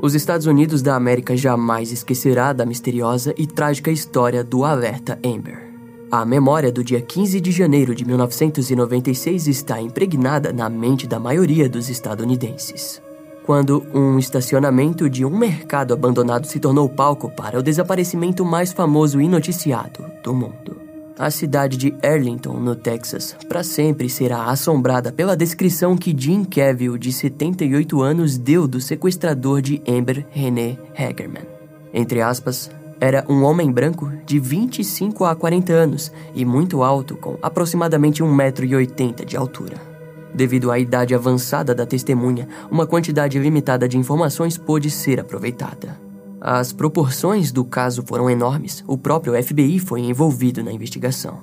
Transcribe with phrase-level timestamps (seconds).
[0.00, 5.72] Os Estados Unidos da América jamais esquecerá da misteriosa e trágica história do alerta Amber.
[6.08, 11.68] A memória do dia 15 de janeiro de 1996 está impregnada na mente da maioria
[11.68, 13.02] dos estadunidenses.
[13.44, 19.20] Quando um estacionamento de um mercado abandonado se tornou palco para o desaparecimento mais famoso
[19.20, 20.77] e noticiado do mundo.
[21.18, 26.96] A cidade de Arlington, no Texas, para sempre será assombrada pela descrição que Jim Cavill,
[26.96, 31.42] de 78 anos, deu do sequestrador de Amber René Hagerman.
[31.92, 32.70] Entre aspas,
[33.00, 39.24] era um homem branco de 25 a 40 anos e muito alto, com aproximadamente 1,80m
[39.24, 39.76] de altura.
[40.32, 46.07] Devido à idade avançada da testemunha, uma quantidade limitada de informações pôde ser aproveitada.
[46.40, 51.38] As proporções do caso foram enormes, o próprio FBI foi envolvido na investigação.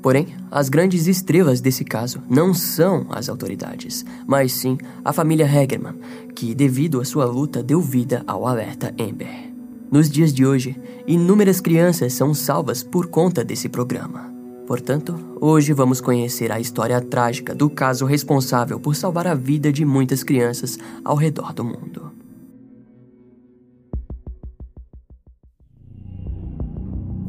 [0.00, 5.96] Porém, as grandes estrelas desse caso não são as autoridades, mas sim a família Hagerman,
[6.34, 9.52] que, devido à sua luta, deu vida ao alerta Amber.
[9.90, 14.32] Nos dias de hoje, inúmeras crianças são salvas por conta desse programa.
[14.66, 19.84] Portanto, hoje vamos conhecer a história trágica do caso responsável por salvar a vida de
[19.84, 22.17] muitas crianças ao redor do mundo.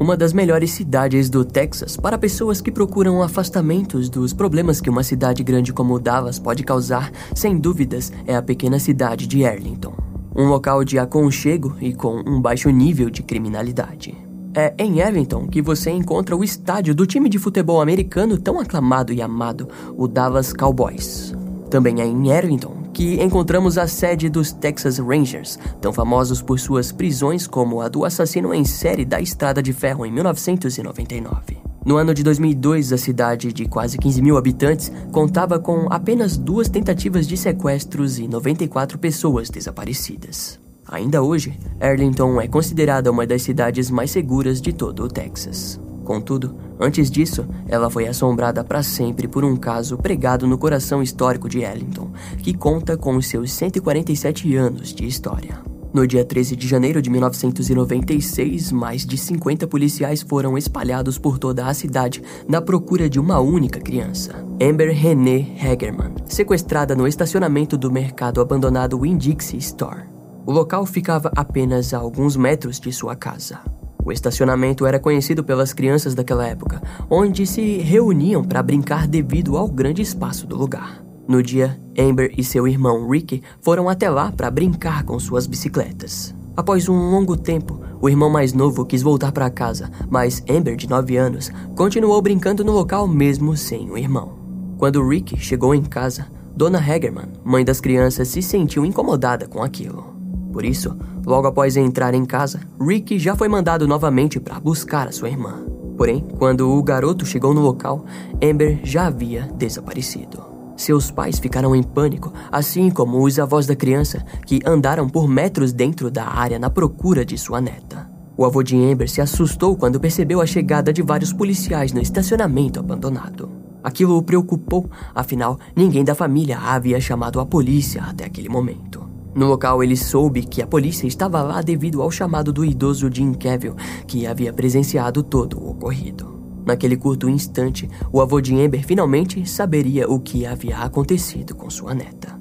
[0.00, 5.02] Uma das melhores cidades do Texas para pessoas que procuram afastamentos dos problemas que uma
[5.02, 9.94] cidade grande como Dallas pode causar, sem dúvidas, é a pequena cidade de Arlington.
[10.34, 14.16] Um local de aconchego e com um baixo nível de criminalidade.
[14.54, 19.12] É em Arlington que você encontra o estádio do time de futebol americano tão aclamado
[19.12, 21.34] e amado, o Dallas Cowboys.
[21.70, 26.90] Também é em Arlington que encontramos a sede dos Texas Rangers, tão famosos por suas
[26.90, 31.58] prisões como a do assassino em série da Estrada de Ferro em 1999.
[31.86, 36.68] No ano de 2002, a cidade de quase 15 mil habitantes contava com apenas duas
[36.68, 40.58] tentativas de sequestros e 94 pessoas desaparecidas.
[40.86, 45.80] Ainda hoje, Arlington é considerada uma das cidades mais seguras de todo o Texas.
[46.04, 51.48] Contudo, antes disso, ela foi assombrada para sempre por um caso pregado no coração histórico
[51.48, 55.70] de Ellington, que conta com seus 147 anos de história.
[55.92, 61.66] No dia 13 de janeiro de 1996, mais de 50 policiais foram espalhados por toda
[61.66, 67.90] a cidade na procura de uma única criança, Amber Renee Hagerman, sequestrada no estacionamento do
[67.90, 70.04] mercado abandonado Winn-Dixie Store.
[70.46, 73.58] O local ficava apenas a alguns metros de sua casa.
[74.04, 79.68] O estacionamento era conhecido pelas crianças daquela época, onde se reuniam para brincar devido ao
[79.68, 81.04] grande espaço do lugar.
[81.28, 86.34] No dia, Amber e seu irmão Ricky foram até lá para brincar com suas bicicletas.
[86.56, 90.88] Após um longo tempo, o irmão mais novo quis voltar para casa, mas Amber, de
[90.88, 94.38] 9 anos, continuou brincando no local mesmo sem o irmão.
[94.76, 100.19] Quando Ricky chegou em casa, Dona Hagerman, mãe das crianças, se sentiu incomodada com aquilo.
[100.52, 105.12] Por isso, logo após entrar em casa, Rick já foi mandado novamente para buscar a
[105.12, 105.64] sua irmã.
[105.96, 108.04] Porém, quando o garoto chegou no local,
[108.42, 110.42] Amber já havia desaparecido.
[110.76, 115.74] Seus pais ficaram em pânico, assim como os avós da criança, que andaram por metros
[115.74, 118.10] dentro da área na procura de sua neta.
[118.34, 122.80] O avô de Amber se assustou quando percebeu a chegada de vários policiais no estacionamento
[122.80, 123.50] abandonado.
[123.84, 129.09] Aquilo o preocupou, afinal, ninguém da família havia chamado a polícia até aquele momento.
[129.34, 133.32] No local, ele soube que a polícia estava lá devido ao chamado do idoso Jim
[133.32, 133.76] Cavill,
[134.06, 136.40] que havia presenciado todo o ocorrido.
[136.66, 141.94] Naquele curto instante, o avô de Amber finalmente saberia o que havia acontecido com sua
[141.94, 142.38] neta.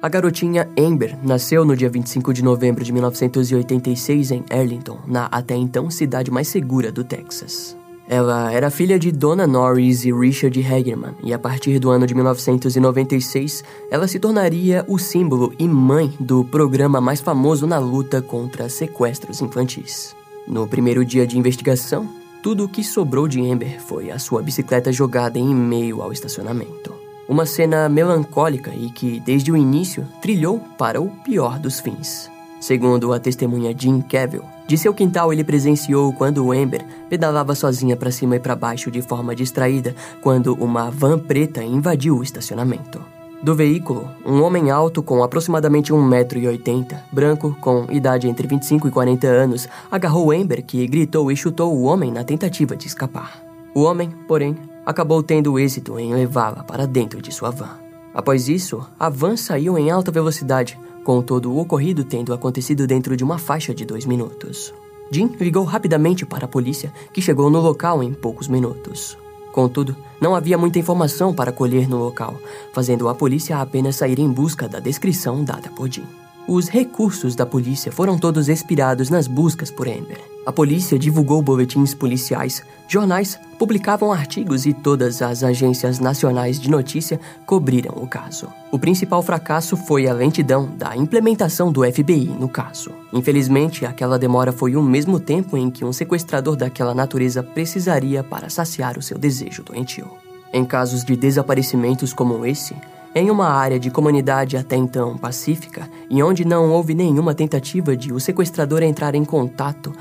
[0.00, 5.54] A garotinha Amber nasceu no dia 25 de novembro de 1986 em Arlington, na até
[5.54, 7.76] então cidade mais segura do Texas.
[8.12, 12.14] Ela era filha de Donna Norris e Richard Hagerman, e a partir do ano de
[12.14, 18.68] 1996, ela se tornaria o símbolo e mãe do programa mais famoso na luta contra
[18.68, 20.14] sequestros infantis.
[20.46, 22.06] No primeiro dia de investigação,
[22.42, 26.92] tudo o que sobrou de Amber foi a sua bicicleta jogada em meio ao estacionamento.
[27.26, 32.31] Uma cena melancólica e que, desde o início, trilhou para o pior dos fins.
[32.62, 38.12] Segundo a testemunha Jean Cavill, de seu quintal ele presenciou quando Amber pedalava sozinha para
[38.12, 43.04] cima e para baixo de forma distraída quando uma van preta invadiu o estacionamento.
[43.42, 49.26] Do veículo, um homem alto com aproximadamente 1,80m, branco, com idade entre 25 e 40
[49.26, 53.42] anos, agarrou Amber que gritou e chutou o homem na tentativa de escapar.
[53.74, 54.56] O homem, porém,
[54.86, 57.82] acabou tendo êxito em levá-la para dentro de sua van.
[58.14, 63.16] Após isso, a van saiu em alta velocidade, com todo o ocorrido tendo acontecido dentro
[63.16, 64.72] de uma faixa de dois minutos.
[65.10, 69.18] Jim ligou rapidamente para a polícia, que chegou no local em poucos minutos.
[69.52, 72.38] Contudo, não havia muita informação para colher no local,
[72.72, 76.06] fazendo a polícia apenas sair em busca da descrição dada por Jim.
[76.48, 80.31] Os recursos da polícia foram todos expirados nas buscas por Amber.
[80.44, 87.20] A polícia divulgou boletins policiais, jornais publicavam artigos e todas as agências nacionais de notícia
[87.46, 88.48] cobriram o caso.
[88.72, 92.90] O principal fracasso foi a lentidão da implementação do FBI no caso.
[93.12, 98.50] Infelizmente, aquela demora foi o mesmo tempo em que um sequestrador daquela natureza precisaria para
[98.50, 100.10] saciar o seu desejo doentio.
[100.52, 102.74] Em casos de desaparecimentos como esse,
[103.14, 108.12] em uma área de comunidade até então pacífica e onde não houve nenhuma tentativa de
[108.12, 109.92] o sequestrador entrar em contato,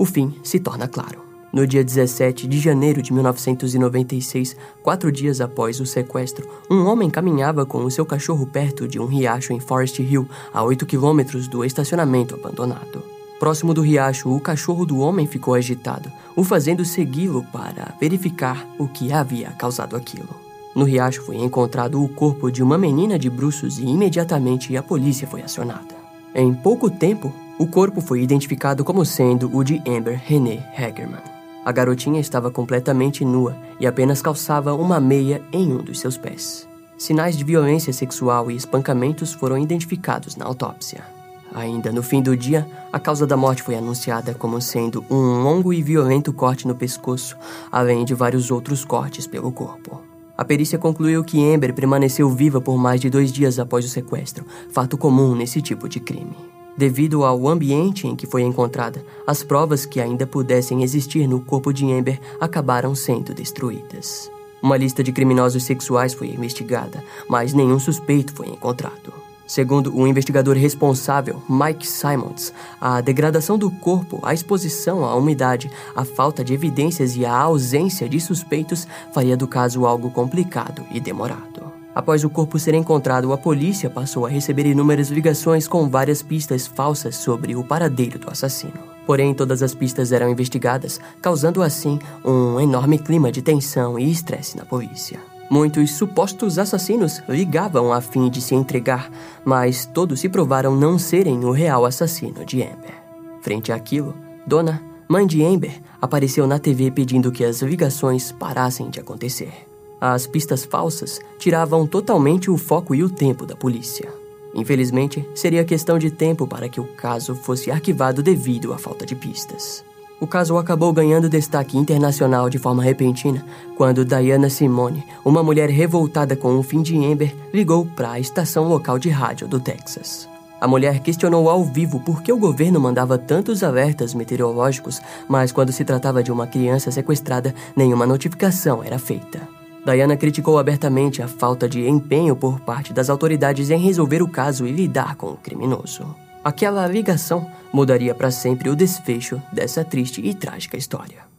[0.00, 1.20] o fim se torna claro.
[1.52, 7.66] No dia 17 de janeiro de 1996, quatro dias após o sequestro, um homem caminhava
[7.66, 11.62] com o seu cachorro perto de um riacho em Forest Hill, a 8 quilômetros do
[11.62, 13.02] estacionamento abandonado.
[13.38, 18.88] Próximo do riacho, o cachorro do homem ficou agitado, o fazendo segui-lo para verificar o
[18.88, 20.34] que havia causado aquilo.
[20.74, 25.28] No riacho foi encontrado o corpo de uma menina de bruços e imediatamente a polícia
[25.28, 25.94] foi acionada.
[26.34, 27.30] Em pouco tempo,
[27.60, 31.20] o corpo foi identificado como sendo o de Amber René Hagerman.
[31.62, 36.66] A garotinha estava completamente nua e apenas calçava uma meia em um dos seus pés.
[36.96, 41.04] Sinais de violência sexual e espancamentos foram identificados na autópsia.
[41.52, 45.70] Ainda no fim do dia, a causa da morte foi anunciada como sendo um longo
[45.70, 47.36] e violento corte no pescoço,
[47.70, 50.00] além de vários outros cortes pelo corpo.
[50.34, 54.46] A perícia concluiu que Amber permaneceu viva por mais de dois dias após o sequestro,
[54.72, 56.34] fato comum nesse tipo de crime.
[56.80, 61.74] Devido ao ambiente em que foi encontrada, as provas que ainda pudessem existir no corpo
[61.74, 64.30] de Amber acabaram sendo destruídas.
[64.62, 69.12] Uma lista de criminosos sexuais foi investigada, mas nenhum suspeito foi encontrado.
[69.46, 72.50] Segundo o investigador responsável, Mike Simons,
[72.80, 78.08] a degradação do corpo, a exposição à umidade, a falta de evidências e a ausência
[78.08, 81.69] de suspeitos faria do caso algo complicado e demorado.
[81.94, 86.66] Após o corpo ser encontrado, a polícia passou a receber inúmeras ligações com várias pistas
[86.66, 88.90] falsas sobre o paradeiro do assassino.
[89.06, 94.56] Porém, todas as pistas eram investigadas, causando assim um enorme clima de tensão e estresse
[94.56, 95.18] na polícia.
[95.50, 99.10] Muitos supostos assassinos ligavam a fim de se entregar,
[99.44, 102.94] mas todos se provaram não serem o real assassino de Amber.
[103.42, 104.14] Frente àquilo,
[104.46, 109.69] Dona, mãe de Amber, apareceu na TV pedindo que as ligações parassem de acontecer.
[110.00, 114.08] As pistas falsas tiravam totalmente o foco e o tempo da polícia.
[114.54, 119.14] Infelizmente, seria questão de tempo para que o caso fosse arquivado devido à falta de
[119.14, 119.84] pistas.
[120.18, 123.44] O caso acabou ganhando destaque internacional de forma repentina
[123.76, 128.68] quando Diana Simone, uma mulher revoltada com o fim de Amber, ligou para a estação
[128.68, 130.28] local de rádio do Texas.
[130.60, 135.72] A mulher questionou ao vivo por que o governo mandava tantos alertas meteorológicos, mas quando
[135.72, 139.59] se tratava de uma criança sequestrada, nenhuma notificação era feita.
[139.84, 144.66] Diana criticou abertamente a falta de empenho por parte das autoridades em resolver o caso
[144.66, 146.14] e lidar com o criminoso.
[146.44, 151.30] Aquela ligação mudaria para sempre o desfecho dessa triste e trágica história.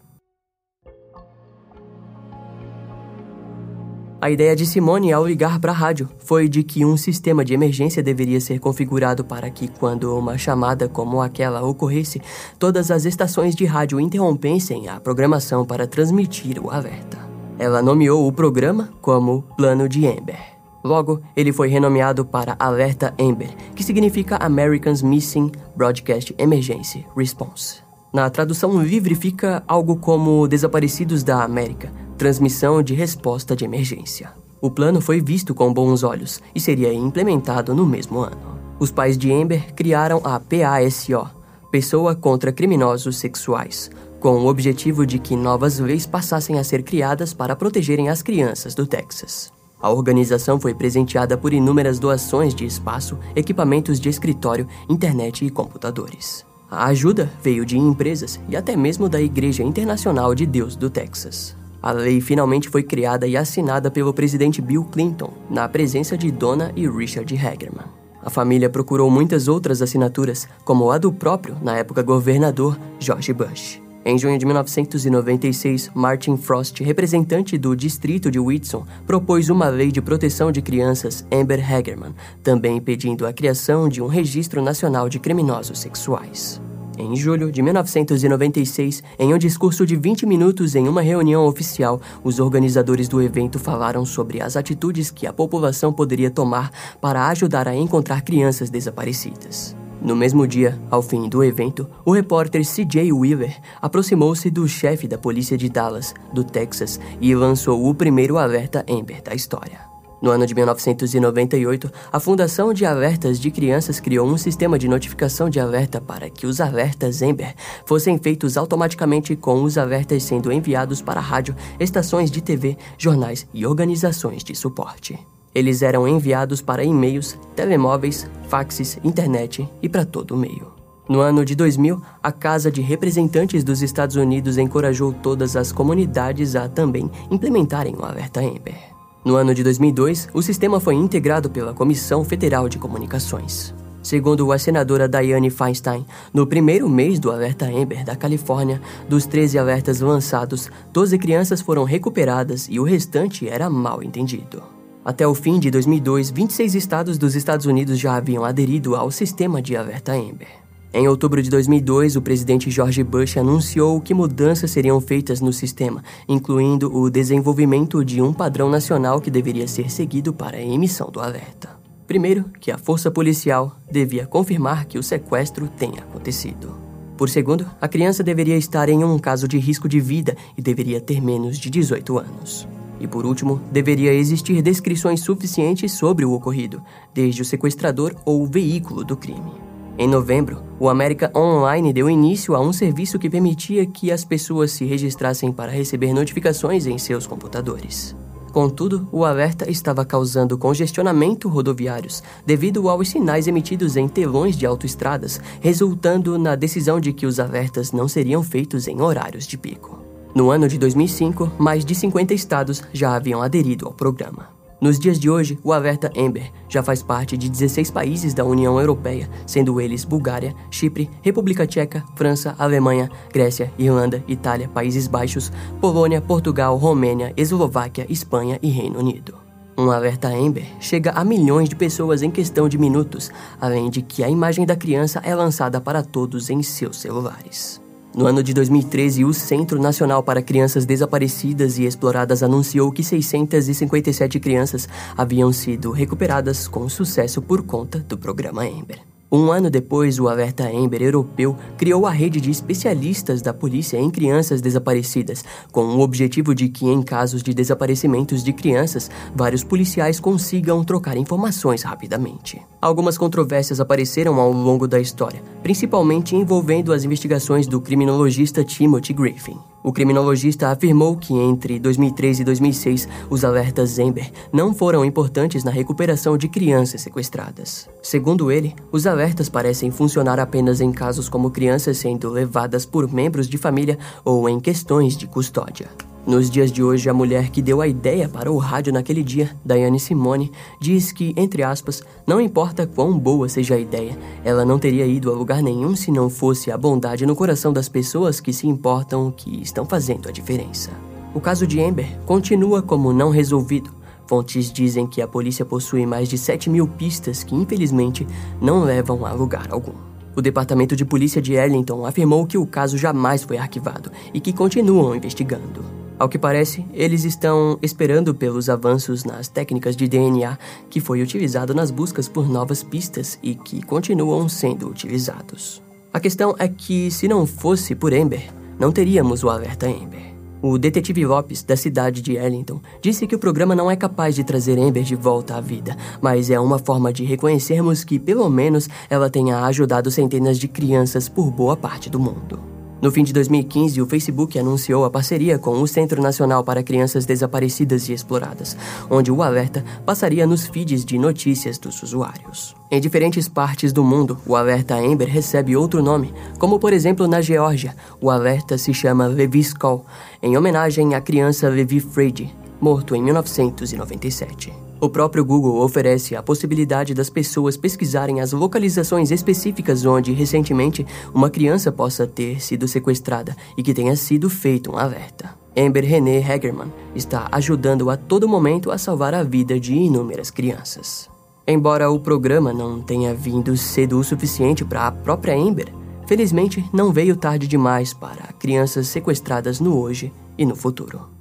[4.19, 7.55] A ideia de Simone ao ligar para a rádio foi de que um sistema de
[7.55, 12.21] emergência deveria ser configurado para que, quando uma chamada como aquela ocorresse,
[12.59, 17.30] todas as estações de rádio interrompessem a programação para transmitir o alerta.
[17.61, 20.39] Ela nomeou o programa como Plano de Amber.
[20.83, 27.83] Logo, ele foi renomeado para Alerta Amber, que significa Americans Missing Broadcast Emergency Response.
[28.11, 34.31] Na tradução livre fica algo como Desaparecidos da América, transmissão de resposta de emergência.
[34.59, 38.57] O plano foi visto com bons olhos e seria implementado no mesmo ano.
[38.79, 41.29] Os pais de Amber criaram a PASO,
[41.69, 43.91] Pessoa contra Criminosos Sexuais,
[44.21, 48.75] com o objetivo de que novas leis passassem a ser criadas para protegerem as crianças
[48.75, 49.51] do Texas.
[49.81, 56.45] A organização foi presenteada por inúmeras doações de espaço, equipamentos de escritório, internet e computadores.
[56.69, 61.57] A ajuda veio de empresas e até mesmo da Igreja Internacional de Deus do Texas.
[61.81, 66.71] A lei finalmente foi criada e assinada pelo presidente Bill Clinton, na presença de Donna
[66.75, 67.87] e Richard Hagerman.
[68.23, 73.81] A família procurou muitas outras assinaturas, como a do próprio, na época governador, George Bush.
[74.03, 80.01] Em junho de 1996, Martin Frost, representante do distrito de Whitson, propôs uma lei de
[80.01, 85.77] proteção de crianças Amber Hagerman, também pedindo a criação de um registro nacional de criminosos
[85.77, 86.59] sexuais.
[86.97, 92.39] Em julho de 1996, em um discurso de 20 minutos em uma reunião oficial, os
[92.39, 97.75] organizadores do evento falaram sobre as atitudes que a população poderia tomar para ajudar a
[97.75, 99.75] encontrar crianças desaparecidas.
[100.01, 103.13] No mesmo dia, ao fim do evento, o repórter C.J.
[103.13, 108.83] Weaver aproximou-se do chefe da polícia de Dallas, do Texas, e lançou o primeiro alerta
[108.89, 109.91] Amber da história.
[110.19, 115.49] No ano de 1998, a Fundação de Alertas de Crianças criou um sistema de notificação
[115.49, 117.53] de alerta para que os alertas Ember
[117.85, 123.65] fossem feitos automaticamente com os alertas sendo enviados para rádio, estações de TV, jornais e
[123.67, 125.19] organizações de suporte.
[125.53, 130.71] Eles eram enviados para e-mails, telemóveis, faxes, internet e para todo o meio.
[131.09, 136.55] No ano de 2000, a Casa de Representantes dos Estados Unidos encorajou todas as comunidades
[136.55, 138.77] a também implementarem o alerta Amber.
[139.25, 143.73] No ano de 2002, o sistema foi integrado pela Comissão Federal de Comunicações.
[144.01, 149.59] Segundo a senadora Dianne Feinstein, no primeiro mês do alerta Amber da Califórnia, dos 13
[149.59, 154.80] alertas lançados, 12 crianças foram recuperadas e o restante era mal entendido.
[155.03, 159.59] Até o fim de 2002, 26 estados dos Estados Unidos já haviam aderido ao sistema
[159.59, 160.47] de alerta Amber.
[160.93, 166.03] Em outubro de 2002, o presidente George Bush anunciou que mudanças seriam feitas no sistema,
[166.27, 171.19] incluindo o desenvolvimento de um padrão nacional que deveria ser seguido para a emissão do
[171.19, 171.69] alerta.
[172.05, 176.75] Primeiro, que a força policial devia confirmar que o sequestro tenha acontecido.
[177.17, 180.99] Por segundo, a criança deveria estar em um caso de risco de vida e deveria
[180.99, 182.67] ter menos de 18 anos.
[183.01, 188.45] E por último, deveria existir descrições suficientes sobre o ocorrido, desde o sequestrador ou o
[188.45, 189.51] veículo do crime.
[189.97, 194.71] Em novembro, o América Online deu início a um serviço que permitia que as pessoas
[194.71, 198.15] se registrassem para receber notificações em seus computadores.
[198.53, 205.41] Contudo, o alerta estava causando congestionamento rodoviários devido aos sinais emitidos em telões de autoestradas,
[205.59, 210.00] resultando na decisão de que os alertas não seriam feitos em horários de pico.
[210.33, 214.47] No ano de 2005, mais de 50 estados já haviam aderido ao programa.
[214.79, 218.79] Nos dias de hoje, o alerta Amber já faz parte de 16 países da União
[218.79, 226.21] Europeia, sendo eles Bulgária, Chipre, República Tcheca, França, Alemanha, Grécia, Irlanda, Itália, Países Baixos, Polônia,
[226.21, 229.35] Portugal, Romênia, Eslováquia, Espanha e Reino Unido.
[229.77, 234.23] Um alerta Amber chega a milhões de pessoas em questão de minutos, além de que
[234.23, 237.81] a imagem da criança é lançada para todos em seus celulares.
[238.13, 244.39] No ano de 2013, o Centro Nacional para Crianças Desaparecidas e Exploradas anunciou que 657
[244.39, 249.10] crianças haviam sido recuperadas com sucesso por conta do programa Ember.
[249.33, 254.09] Um ano depois, o Alerta Amber europeu criou a rede de especialistas da polícia em
[254.09, 260.19] crianças desaparecidas, com o objetivo de que, em casos de desaparecimentos de crianças, vários policiais
[260.19, 262.61] consigam trocar informações rapidamente.
[262.81, 269.70] Algumas controvérsias apareceram ao longo da história, principalmente envolvendo as investigações do criminologista Timothy Griffin.
[269.83, 275.71] O criminologista afirmou que entre 2003 e 2006 os alertas Ember não foram importantes na
[275.71, 277.89] recuperação de crianças sequestradas.
[278.01, 283.47] Segundo ele, os alertas parecem funcionar apenas em casos como crianças sendo levadas por membros
[283.47, 286.10] de família ou em questões de custódia.
[286.25, 289.49] Nos dias de hoje, a mulher que deu a ideia para o rádio naquele dia,
[289.65, 294.77] Diane Simone, diz que, entre aspas, não importa quão boa seja a ideia, ela não
[294.77, 298.53] teria ido a lugar nenhum se não fosse a bondade no coração das pessoas que
[298.53, 300.91] se importam que estão fazendo a diferença.
[301.33, 303.89] O caso de Amber continua como não resolvido.
[304.27, 308.27] Fontes dizem que a polícia possui mais de 7 mil pistas que, infelizmente,
[308.61, 309.95] não levam a lugar algum.
[310.35, 314.53] O Departamento de Polícia de Arlington afirmou que o caso jamais foi arquivado e que
[314.53, 316.00] continuam investigando.
[316.21, 320.55] Ao que parece, eles estão esperando pelos avanços nas técnicas de DNA
[320.87, 325.81] que foi utilizado nas buscas por novas pistas e que continuam sendo utilizados.
[326.13, 330.21] A questão é que, se não fosse por Ember, não teríamos o alerta Ember.
[330.61, 334.43] O detetive Lopes, da cidade de Arlington, disse que o programa não é capaz de
[334.43, 338.87] trazer Ember de volta à vida, mas é uma forma de reconhecermos que, pelo menos,
[339.09, 342.80] ela tenha ajudado centenas de crianças por boa parte do mundo.
[343.01, 347.25] No fim de 2015, o Facebook anunciou a parceria com o Centro Nacional para Crianças
[347.25, 348.77] Desaparecidas e Exploradas,
[349.09, 352.75] onde o alerta passaria nos feeds de notícias dos usuários.
[352.91, 357.41] Em diferentes partes do mundo, o alerta Amber recebe outro nome, como por exemplo na
[357.41, 360.05] Geórgia, o alerta se chama Levi's Call,
[360.43, 364.73] em homenagem à criança Levi Freid, morto em 1997.
[364.99, 371.49] O próprio Google oferece a possibilidade das pessoas pesquisarem as localizações específicas onde, recentemente, uma
[371.49, 375.55] criança possa ter sido sequestrada e que tenha sido feito um alerta.
[375.75, 381.29] Amber René Hagerman está ajudando a todo momento a salvar a vida de inúmeras crianças.
[381.65, 385.87] Embora o programa não tenha vindo cedo o suficiente para a própria Amber,
[386.27, 391.40] felizmente não veio tarde demais para crianças sequestradas no hoje e no futuro.